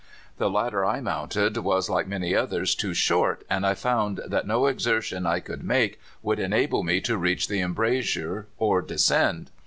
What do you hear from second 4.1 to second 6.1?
that no exertion I could make